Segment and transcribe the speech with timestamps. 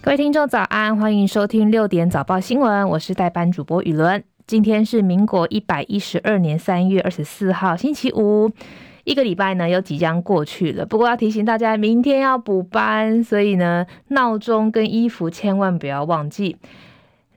[0.00, 4.22] 各位听众早安，欢迎收听六点早报新闻，我是代班主播雨伦。
[4.46, 8.50] 今天是民国一百一十二年三月二十四号，星期五，
[9.04, 10.86] 一个礼拜呢又即将过去了。
[10.86, 16.56] 不过要提醒大家，明天要补班，所以呢闹钟跟衣服千万不要忘记。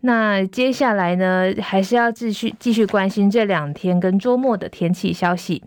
[0.01, 5.63] 那接下来呢，还是要继续继续关心这两天跟周末的天气消息。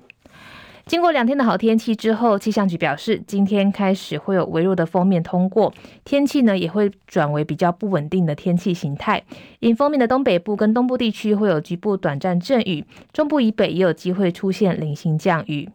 [0.87, 5.73] 经过两天的好天气之后，气象局表示，今天开始会有微弱的锋面通过，
[6.05, 9.23] 天气呢也会转为比较不稳定的天气形态。
[9.61, 12.84] 迎风面的东北部跟东部地区会有局部短暂阵雨，
[13.15, 15.70] 中部以北也有机会出现零星降雨。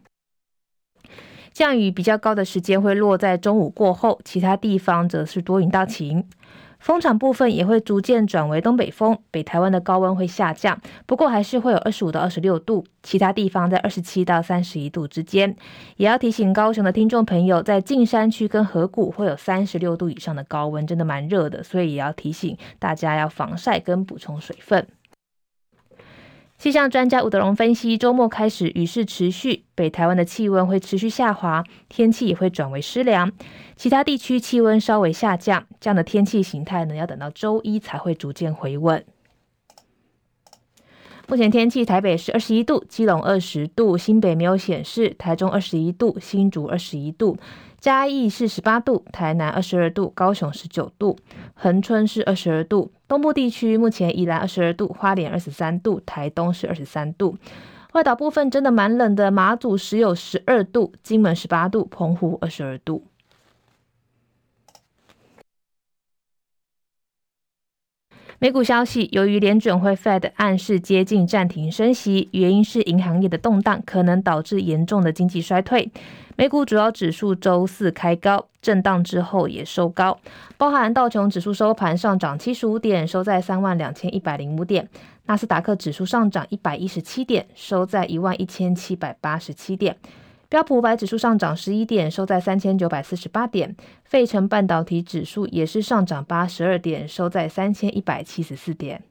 [1.52, 6.24] 降雨比较高的时间会落在中午过后，其他地方则是多云到晴。
[6.80, 15.54] 风场部分也会逐渐转为东北风，北台湾的高温会下降，不过还是会有二十五到二十六度，其他地方在二十七到三十一度之间。
[15.96, 24.86] 也要提醒高雄的听众朋友，在近山区跟河谷会有三十六度以上的高温，真的蛮热的，所以也要提醒大家要防晒跟补充水分。
[26.60, 33.32] 气象专家吴德荣分析，周末开始雨势持续，北台湾的气温会持续下滑，天气也会转为湿凉，
[33.76, 39.02] 其他地区气温稍微下降，这样的天气形态呢，要等到周一才会逐渐回稳。
[41.28, 47.38] 目前天气，台北是二十一度，基隆二十度，新北没有显示，台中二十一度，新竹二十一度。
[47.80, 51.16] 嘉义是十八度，台南二十二度，高雄十九度，
[51.54, 52.92] 恒春是二十二度。
[53.08, 57.38] 东部地区目前宜兰二十二度，花莲二十三度，台东是二十三度。
[57.94, 63.06] 外岛部分真的蛮冷的，马祖只有十二度，金门十八度，澎湖二十二度。
[68.38, 75.90] 美股消息，由于联准会 Fed 暗示接近暂停升息，原因是银行业的动荡可能导致严重的经济衰退。
[76.40, 80.18] 美股主要指数周四开高，震荡之后也收高，
[80.56, 84.82] 包含道琼指数收盘上涨七十五点，收在三万两千一百零五点；
[85.26, 89.94] 纳斯达克指数上涨一百一十七点，收在一万一千七百八十七点。
[90.48, 93.76] 标普五百指数上涨十一点，收在三千九百四十八点。
[94.04, 99.02] 费城半导体指数也是上涨八十二点，收在三千一百七十四点。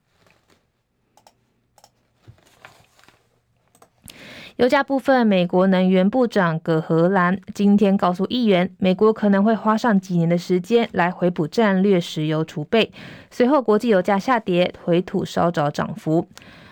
[4.59, 12.91] 油价部分，美国能源部长葛荷兰今天告诉议员，美国可能会花上几年的时间来回补战略石油储备。
[13.31, 16.27] 随后，国际油价下跌，回吐稍找涨幅。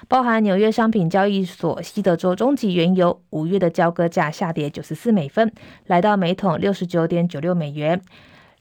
[0.10, 5.50] 包含纽约商品交易所西德州中级原油五月的交割价下跌九十四美分，
[5.86, 8.02] 来到每桶六十九点九六美元。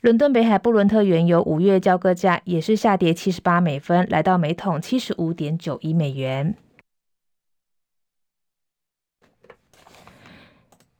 [0.02, 6.54] 伦敦北海布伦特原油五月交割价也是下跌七十八美分，来到每桶七十五点九一美元。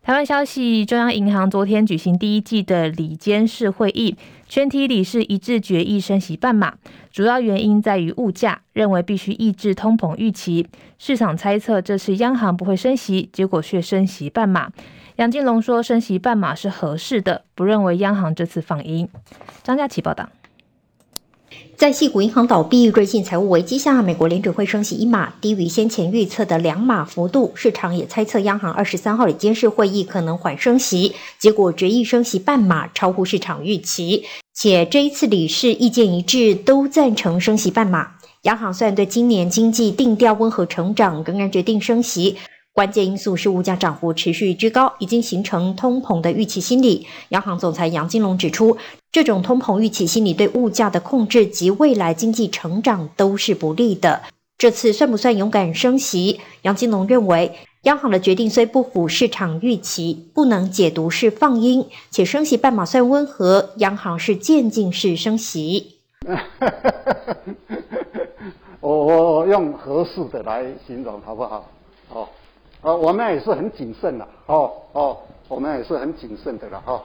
[0.07, 4.17] 台湾消息，中央银行昨天举行第一季的理监事会议，
[4.49, 6.75] 全体理事一致决议升息半码，
[7.11, 10.69] 主要原因在于物价，认为必须抑制通膨预期。
[10.97, 14.71] 市场猜测这次央行不会升息，结果却升息半码。
[15.17, 19.09] 杨金龙说升息半码是合适的，不认为央行这次放鹰。
[19.65, 20.29] 张佳琪报道。
[21.77, 27.53] 在矽谷银行倒闭、瑞信财务危机下，美国联准会升息一码，低于先前预测的两码幅度。
[27.55, 34.25] 市场也猜测央行二十三号的监事会议可能缓升息，结果决议升息半码，超乎市场预期。
[34.55, 38.13] 且这一次理事意见一致，都赞成升息半码。
[38.43, 42.37] 央行虽然对今年经济定调温和成长，仍然决定升息。
[42.77, 47.07] 关键因素是物价涨幅持续居高，已经形成通膨的预期心理。
[47.31, 48.77] 央行总裁杨金龙指出，
[49.11, 54.25] 这种通膨预期心理对物价的控制及未来经济成长都是不利的。
[54.59, 56.39] 这次算不算勇敢升息？
[56.61, 65.97] 杨金龙认为，央行的决定虽不符市场预期，不能解读是放鹰，且升息半码算温和，央行是渐进式升息。
[68.81, 71.71] 我 我用合适的来形容好不好？
[72.11, 72.29] 好。
[72.87, 75.17] 呃，我们也是很谨慎的，哦哦，
[75.49, 77.03] 我们也是很谨慎的了，哈、哦。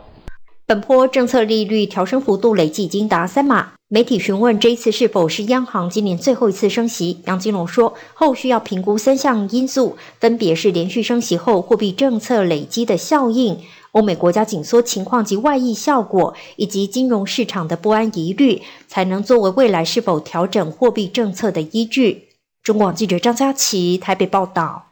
[0.68, 3.72] 本波政策利率调升幅度累计已经达三码。
[3.88, 13.58] 媒体询问这一次是否是央行今年最后一次升息，杨金龙说，后续要评估三项因素，分别是连续升息后货币政策累积的效应、
[13.94, 22.28] 欧美国家紧缩情况及外溢效果，以及金融市场的不安疑虑，才能作为未来是否调整货币政策的依据。
[22.62, 24.91] 中广记者张佳琪台北报道。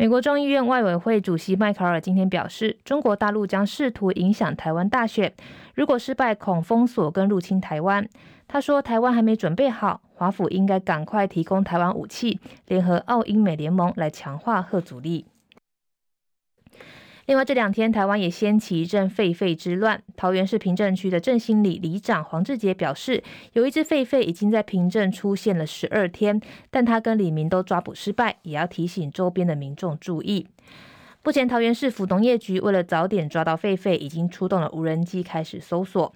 [0.00, 5.32] 美国众议院外委会主席迈考尔今天表示，中国大陆将试图影响台湾大选，
[5.74, 8.08] 如果失败，恐封锁跟入侵台湾。
[8.46, 15.26] 他说，台湾还没准备好，华府应该赶快提供台湾武器，联合澳英美联盟来强化核阻力。
[17.28, 20.02] 另外，这两天台湾也掀起一阵狒狒之乱。
[20.16, 23.22] 桃园市平镇区的振兴里里长黄志杰表示，
[23.52, 26.40] 有一只狒狒已经在平镇出现了十二天，
[26.70, 30.46] 但他跟李明都抓捕失败，也要提醒周边的民众注意。
[31.22, 36.14] 目前，桃园市府农业局为了早点抓到狒狒，已经出动了无人机开始搜索。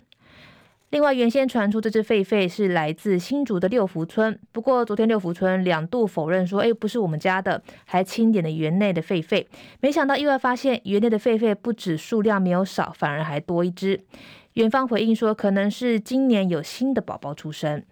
[0.92, 9.46] 另外，原先传出这只狒狒是来自新竹的六福村，不过昨天六福村两度否认说，哎，不是我们家的，还清点了园内的狒狒。
[9.80, 14.04] 没想到意外发现，园内的狒狒不止数量没有少，反而还多一只。
[14.52, 17.82] 园方回应说，可能是今年有新的宝宝出生。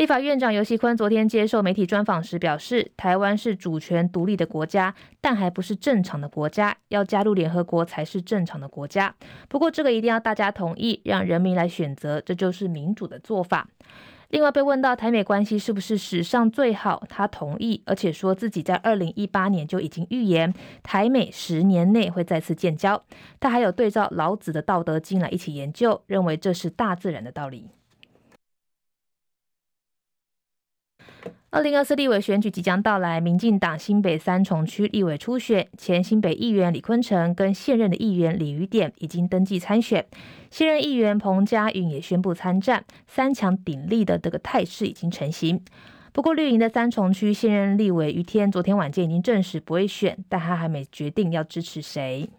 [0.00, 9.14] 立法院长游锡坤昨天接受媒体专访时表示，台湾是主权独立的国家，但还不是正常的国家，要加入联合国才是正常的国家。
[9.46, 13.68] 不过，这个一定要大家同意，让人民来选择，这就是民主的做法。
[14.30, 23.04] 另外，被问到台美关系是不是史上最好，他同意，而且说自己在二零一八年就已经预言台美十年内会再次建交。
[23.38, 27.68] 他还有对照老子的《道德经》来一起研究，认为这是大自然的道理。
[31.52, 40.06] 二零二四立委选举即将到来，民进党新北三重区立委初选，前新北议员李坤城跟现任的议员李余典已经登记参选，
[40.48, 45.60] 现任议员彭佳云也宣布参战，三强鼎立的这个态势已经成型。
[46.12, 52.30] 不过绿营的三重区现任立委于天昨天晚间已经证实不会选，但他还没决定要支持谁。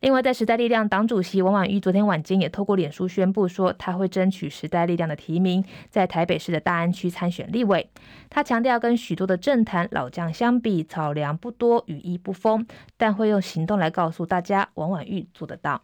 [0.00, 7.90] 另外，在时代力量党主席王婉玉昨天晚间也透过脸书宣布说，他会争取时代力量的提名，在台北市的大安区参选立委。
[8.30, 12.64] 他强调，跟许多的政坛老将相比，草粮不多，羽翼不丰，
[12.96, 15.82] 但会用行动来告诉大家，王婉玉做得到。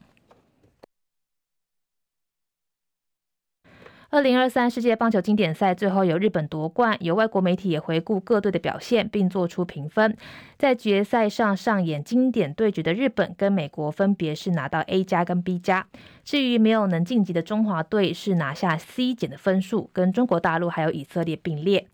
[4.14, 10.16] 二零二三世界棒球经典赛最后由日本夺冠，有外国媒体也回顾各队的表现，并做出评分。
[10.56, 15.84] 在决赛上上演经典对决的日本跟美国分别是拿到 A 加跟 B 加，
[16.22, 21.84] 至于没有能晋级的中华队是拿下 C 减的分数，跟中国大陆还有以色列并列。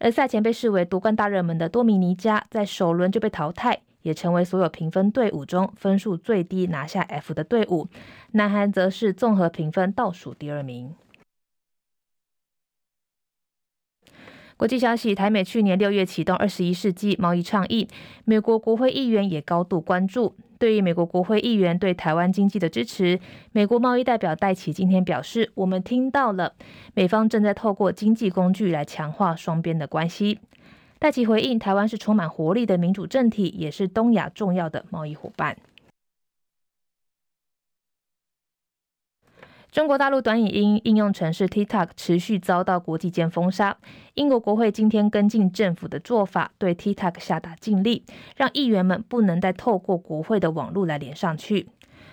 [0.00, 7.86] 而赛前被视为夺冠大热门的多米尼加，在首轮就被淘汰，也成为所有评分队伍中分数最低拿下 F 的队伍。
[8.32, 10.92] 南韩则是综合评分倒数第二名。
[14.58, 17.86] 国际消息：台美去年六月启动二十一世纪贸易倡议，
[18.24, 20.34] 美国国会议员也高度关注。
[20.58, 23.20] 对于美国国会议员对台湾经济的支持，
[23.52, 26.54] 美国贸易代表戴琪今天表示：“我们听到了，
[26.94, 30.40] 美方正在透过经济工具来强化双边的关系。”
[30.98, 35.56] 戴琪回应：“台湾是充满活力的民主政体，也是东亚重要的贸易伙伴。”
[39.70, 43.76] 中国大陆短影音应用程式 TikTok 持续遭到国际间封杀。
[44.14, 48.02] 英国国会今天跟进政府的做法，对 TikTok 下达禁令，
[48.36, 51.68] 让议员们不能再透过国会的网络来连上去。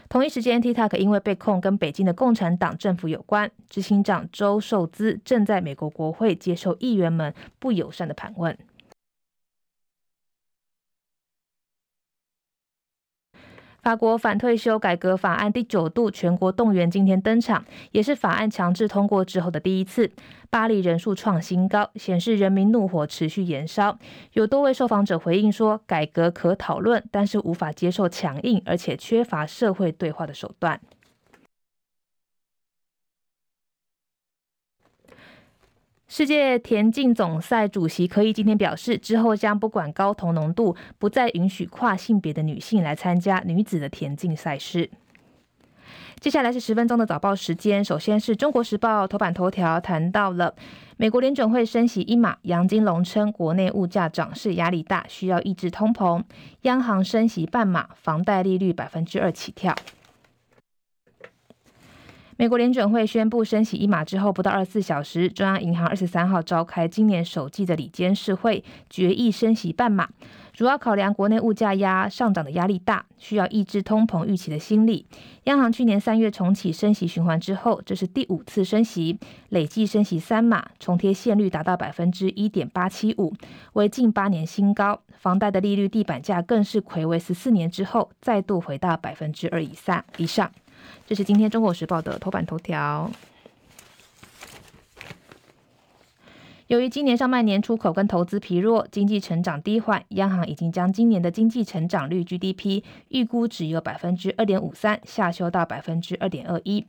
[0.09, 8.55] 同一时间，TikTok 因为被控跟北京的共产党政府有关，执行长周受资正在美国国会接受议员们不友善的盘问。
[13.85, 20.09] 法国反退休改革法案第九度全国动员今天登场，也是法案强制通过之后的第一次。
[20.49, 23.95] 巴黎人数创新高，显示人民怒火持续燃烧。
[24.33, 30.81] 有多位受访者回应说，改革可讨论，但是无法接受强硬而且缺乏社会对话的手段。
[36.07, 44.91] 世界田径总赛主席柯伊今天表示，之后将不管睾酮浓度，不再允许跨性别的女性来参加女子的田径赛事。
[46.19, 50.53] 接下来是十分钟的早报时间，首先是中国时报头版头条谈到了
[50.97, 56.21] 美国联准会升息一码，杨金龙称国内物价涨势压力大，需要抑制通膨，
[56.61, 59.75] 央行升息半码，房贷利率百分之二起跳。
[62.37, 70.09] 美国联准会宣布升息一码之后，不到二十四小时，中央银行二十三号召开今年首季的理监事会，决议升息半码，
[70.51, 75.05] 主要考量国内物价压上涨的压力大，需要抑制通膨预期的心理。
[75.45, 83.33] 央行去年三月重启升息循环之后，这是第五次升息，累计升息三码，重贴现率达到百分之一点八七五，
[83.73, 84.99] 为近八年新高。
[85.13, 90.51] 房贷的利率地板价更是睽违十四年之后，再度回到百分之二以上以上。
[91.07, 93.11] 这是今天《中国时报》的头版头条。
[96.65, 106.83] 由于今年上半年出口跟投资疲弱，经济成长低缓，央行已经将今年的经济成长率 GDP 预估值由百分之二点五三下修到百分之二点二一。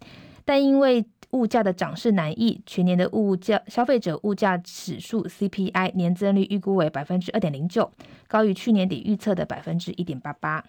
[0.47, 7.93] 但因为物价的涨势难抑，全年的物价消费者物价指数 CPI 年增率预估为百分之二点零九，
[8.27, 10.65] 高于去年底预测的百分之一点八八。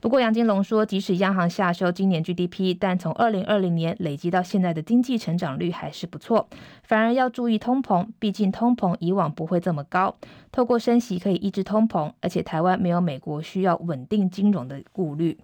[0.00, 6.48] 不过，杨金龙说，即使央行下修今年 GDP，但从二零二零年累积到现在的经济成长率还是不错。
[6.84, 10.14] 反而要注意通膨，毕竟通膨以往不会这么高。
[10.52, 15.36] 透过升息可以抑制通膨，而且台湾没有美国需要稳定金融的顾虑。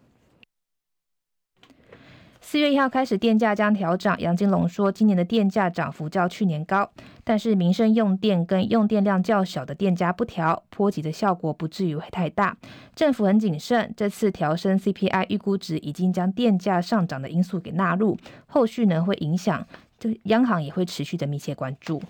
[2.47, 4.21] 四月一号开始，电价将调涨。
[4.21, 6.89] 杨金龙说，今年的电价涨幅较去年高，
[7.25, 12.55] 但是民生用电跟用电量较小的电价不调，波及的效果不至于会太大。
[12.95, 19.67] 政府很谨慎，这次调升 CPI 预估值已经将电价上涨的因素给纳入，后续呢会影响，
[19.99, 22.01] 就央行也会持续的密切关注。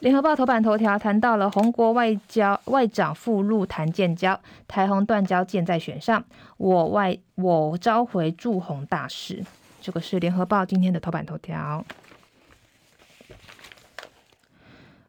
[0.00, 6.24] 联合报头版头条谈到了宏国外交外长赴陆谈建交，台宏断交箭在弦上，
[6.56, 9.44] 我外我召回驻宏大使。
[9.82, 11.84] 这个是联合报今天的头版头条。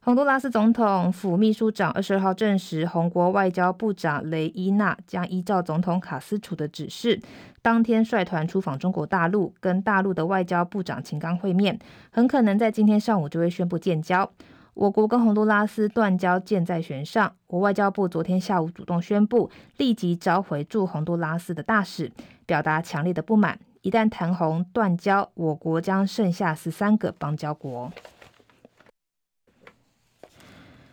[0.01, 7.21] 洪都拉斯总统府秘书长二十二号证实，宏国外交部长雷伊纳将依照总统卡斯楚的指示，
[7.62, 11.79] 当天率团出访中国大陆，跟大陆的外交部长秦刚会面，
[12.12, 14.29] 很可能在今天上午就会宣布建交。
[14.74, 22.10] 我国跟洪都拉斯断交箭在弦上，我外交部昨天下午主动宣布，立即召回驻洪都拉斯的大使，
[22.46, 23.60] 表达强烈的不满。
[23.82, 27.92] 一旦谈红断交，我国将剩下十三个邦交国。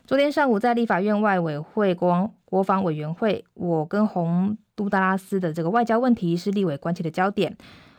[0.06, 7.56] 昨天上午在立法院外委会国国防委员会，我跟洪都拉斯的这个外交问题是立委关切的焦点。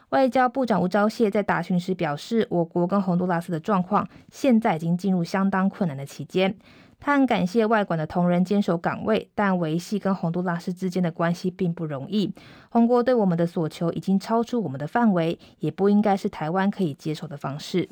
[0.09, 6.55] 外交部长吴钊燮在答询时表示，我国跟洪都拉斯的状况现在已经进入相当困难的期间。
[6.99, 12.33] 他很感谢外管的同仁坚守岗位，但维系跟洪都拉斯之间的关系并不容易。
[12.69, 17.87] 洪国对我们的所求已经超出我们的范围，也不应该是台湾可以接受的方式。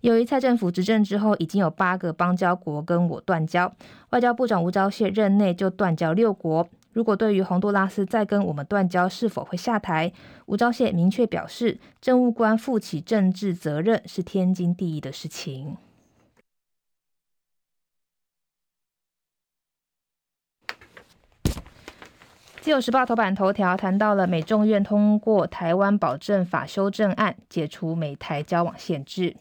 [0.00, 3.72] 由于蔡政府执政之后，已经有八个邦交国跟我断交，
[4.10, 6.66] 外交部长吴钊燮任内就断交六国。
[6.92, 10.12] 如果对于洪都拉斯再跟我们断交，是否会下台？
[10.46, 15.76] 吴钊燮明确表示，政务官负起政治责任是天经地义的事情。
[22.60, 29.34] 自由时报头版头条谈到了美众院通过台湾保证法修正案，解除美台交往限制。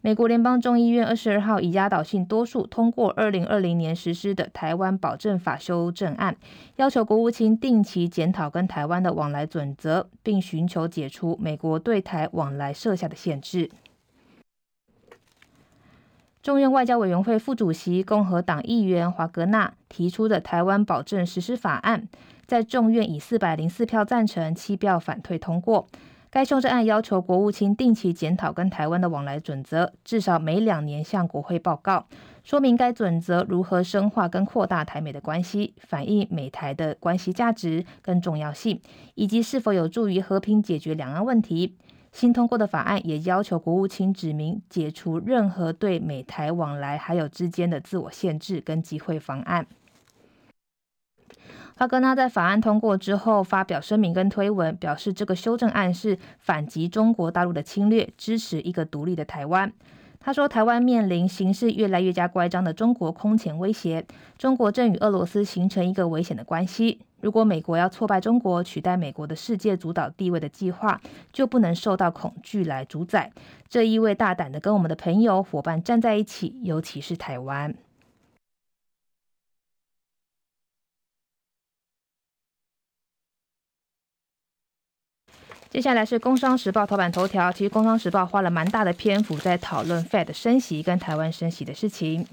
[0.00, 6.36] 美国联邦众议院二十二号以压倒性多数通过二零二零年实施的台湾保证法修正案，
[6.76, 13.68] 要求国务卿定期检讨跟台湾的往来准则，并寻求解除美国对台往来设下的限制。
[16.40, 22.08] 众院外交委员会副主席共和党议员华格纳提出的台湾保证实施法案，
[22.46, 25.88] 在众院以四百零四票赞成、七票反对通过。
[26.30, 32.06] 该修正案要求国务卿定期检讨跟台湾的往来准则，至少每两年向国会报告，
[32.44, 38.78] 说明该准则如何深化跟扩大台美的关系，反映美台的关系价值跟重要性，
[39.14, 41.76] 以及是否有助于和平解决两岸问题。
[42.12, 49.66] 新通过的法案也要求国务卿指明解除任何对美台往来还有之间的自我限制跟机会方案。
[51.78, 59.72] 华格纳在法案通过之后发表声明跟推文，表示这个修正案是反击中国大陆的侵略，支持一个独立的台湾。
[60.18, 64.04] 他说，台湾面临形势越来越加乖张的中国空前威胁，
[64.36, 66.98] 中国正与俄罗斯形成一个危险的关系。
[67.20, 71.00] 如果美国要挫败中国，取代美国的世界主导地位的计划，
[71.32, 73.30] 就不能受到恐惧来主宰。
[73.68, 77.72] 这意味大胆的跟我们的朋友伙伴站在一起，尤其是台湾。
[85.70, 87.52] 接下来是《工商时报》头版头条。
[87.52, 92.26] 其实，《工商时报》花了蛮大的篇幅在讨论 Fed 升息跟台湾升息的事情。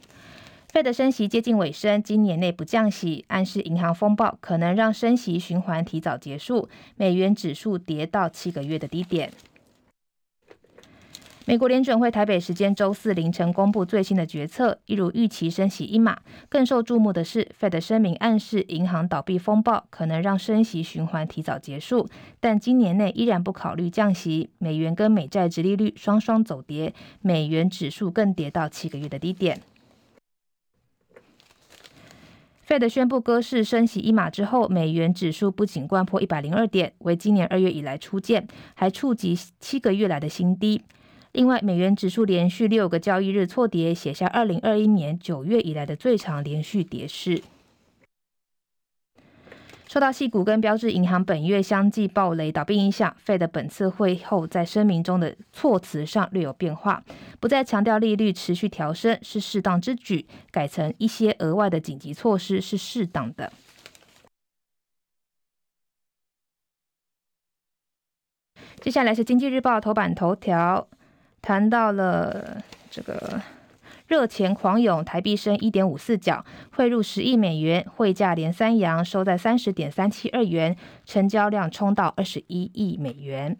[0.71, 9.29] Fed 升息接近尾声，今年内不降息，暗示银行风暴可能让升息循环提早结束，美元指数跌到七个月的低点。
[11.47, 16.17] 美国联准会台北时间周四凌晨公布最新的决策，一如预期升息一码。
[16.49, 22.09] 更受注目的是，Fed 声明暗示银行倒闭风暴可能让升息循环提早结束，
[22.39, 24.49] 但今年内依然不考虑降息。
[24.57, 29.61] 美元跟美债殖利率双双走跌，美元指数更跌到七个月的低点。
[32.67, 40.81] Fed 宣布搁市升息一码之后，美元指数不仅掼破一百零二点，为今年二月以来初见，还触及七个月来的新低。
[41.35, 47.43] 另外，美元指数连续六个交易日错跌，写下二零二一年九月以来的最长连续跌势。
[49.85, 57.03] 受到矽谷跟标致银行本月相继暴雷倒闭影响，Fed 本次会后在声明中的措辞上略有变化，
[57.41, 63.51] 不再强调利率持续调升是适当之举，改成一些额外的紧急措施是适当的。
[68.79, 70.87] 接下来是经济日报头版头条，
[71.45, 72.57] 谈到了
[72.89, 73.39] 这个。
[74.07, 80.75] 热钱狂涌，台币升一点五四角，汇入十亿美元，汇价连三阳，收在三十点三七二元，
[81.05, 83.57] 成交量冲到二十一亿美元。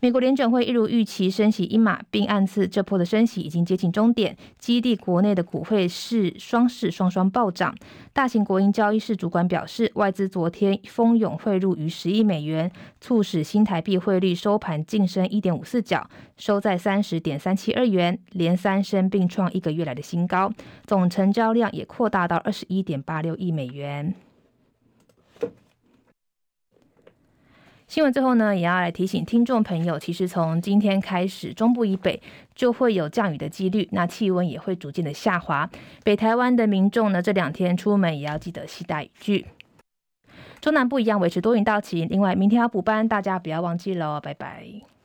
[0.00, 7.74] 美国联准会一如预期升息一码，并暗示这波的升息已经接近终点，基地国内的股汇市双市双双暴涨。
[8.12, 20.52] 大型国营交易室主管表示，外资昨天蜂拥汇入逾十亿美元，促使新台币汇率收盘净升一点五四角，收在三十点三七二元，连三升并创一个月来的新高，
[20.86, 24.14] 总成交量也扩大到二十一点八六亿美元。
[27.86, 32.20] 新闻最后呢，也要来提醒听众朋友，其实从今天开始，中部以北
[32.54, 35.70] 就会有降雨的几率，那气温也会逐渐的下滑。
[36.02, 39.46] 北台湾的民众呢，这两天出门也要记得携带雨具。
[40.60, 44.95] 中南部一样维持多云到晴，另外明天要补班，大家不要忘记喽，拜拜。